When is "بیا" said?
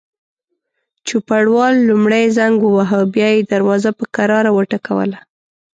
3.13-3.27